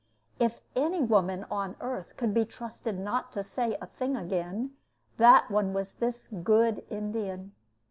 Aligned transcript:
If 0.39 0.61
any 0.75 0.99
woman 0.99 1.45
on 1.51 1.75
earth 1.79 2.17
could 2.17 2.33
be 2.33 2.43
trusted 2.43 2.97
not 2.97 3.31
to 3.33 3.43
say 3.43 3.77
a 3.79 3.85
thing 3.85 4.17
again, 4.17 4.71
that 5.17 5.51
one 5.51 5.73
was 5.73 5.93
this 5.93 6.27
good 6.41 6.83
Indian. 6.89 7.51